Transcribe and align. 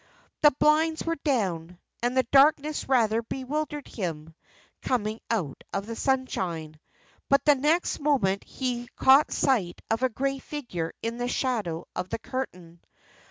The 0.41 0.49
blinds 0.57 1.05
were 1.05 1.17
down, 1.17 1.77
and 2.01 2.17
the 2.17 2.25
darkness 2.31 2.89
rather 2.89 3.21
bewildered 3.21 3.87
him, 3.87 4.33
coming 4.81 5.19
out 5.29 5.63
of 5.73 5.85
the 5.85 5.95
sunshine. 5.95 6.79
But 7.29 7.45
the 7.45 7.53
next 7.53 7.99
moment 7.99 8.43
he 8.43 8.87
caught 8.95 9.31
sight 9.31 9.79
of 9.91 10.01
a 10.01 10.09
grey 10.09 10.39
figure 10.39 10.91
in 11.03 11.17
the 11.19 11.27
shadow 11.27 11.85
of 11.95 12.09
the 12.09 12.17
curtain. 12.17 12.81